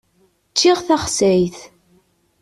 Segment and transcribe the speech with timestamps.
[0.51, 1.57] Ččiɣ taxsayt.